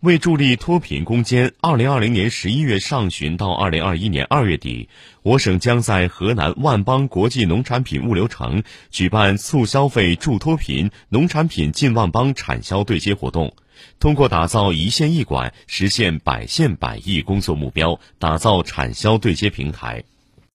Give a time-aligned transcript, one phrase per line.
[0.00, 4.88] 为助力脱贫攻坚二零二零年十一月上旬到二零二一年二月底
[5.24, 13.54] 我省将在河南万邦国际农产品物流城举办促消费助脱贫农产品进万邦产销对接活动。
[13.98, 20.04] 通过打造一县一馆实现百县百亿工作目标打造产销对接平台。